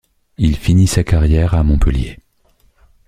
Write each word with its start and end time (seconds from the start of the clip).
Il 0.39 0.55
finit 0.57 0.87
sa 0.87 1.03
carrière 1.03 1.53
à 1.53 1.61
Montpellier. 1.61 2.17